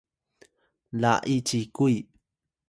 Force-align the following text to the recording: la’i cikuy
la’i 1.01 1.35
cikuy 1.47 1.95